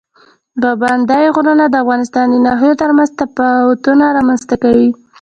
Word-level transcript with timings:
پابندی 0.61 1.25
غرونه 1.35 1.65
د 1.69 1.75
افغانستان 1.83 2.25
د 2.29 2.35
ناحیو 2.47 2.79
ترمنځ 2.81 3.09
تفاوتونه 3.21 4.03
رامنځ 4.17 4.41
ته 4.49 4.55
کوي. 4.63 4.89